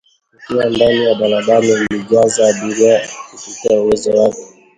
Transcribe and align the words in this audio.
Nikiwa 0.33 0.65
ndani 0.69 1.03
ya 1.05 1.15
daladala 1.15 1.65
iliyojaza 1.67 2.47
abiria 2.47 3.07
kupita 3.29 3.69
uwezo 3.81 4.11
wake 4.11 4.45